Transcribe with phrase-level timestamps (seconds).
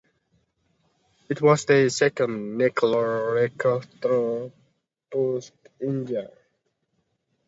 [1.29, 4.53] It was the second nuclear reactor to be
[5.11, 6.31] built in India.